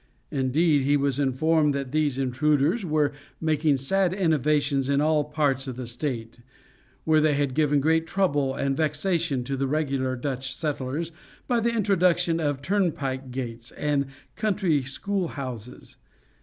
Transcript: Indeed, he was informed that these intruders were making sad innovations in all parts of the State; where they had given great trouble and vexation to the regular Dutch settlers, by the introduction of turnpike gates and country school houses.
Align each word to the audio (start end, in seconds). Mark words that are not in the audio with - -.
Indeed, 0.31 0.81
he 0.81 0.97
was 0.97 1.19
informed 1.19 1.75
that 1.75 1.91
these 1.91 2.17
intruders 2.17 2.83
were 2.83 3.11
making 3.39 3.77
sad 3.77 4.15
innovations 4.15 4.89
in 4.89 4.99
all 4.99 5.23
parts 5.23 5.67
of 5.67 5.75
the 5.75 5.85
State; 5.85 6.39
where 7.03 7.21
they 7.21 7.35
had 7.35 7.53
given 7.53 7.79
great 7.79 8.07
trouble 8.07 8.55
and 8.55 8.75
vexation 8.75 9.43
to 9.43 9.55
the 9.55 9.67
regular 9.67 10.15
Dutch 10.15 10.55
settlers, 10.55 11.11
by 11.47 11.59
the 11.59 11.69
introduction 11.75 12.39
of 12.39 12.63
turnpike 12.63 13.29
gates 13.29 13.69
and 13.73 14.07
country 14.35 14.81
school 14.81 15.27
houses. 15.27 15.97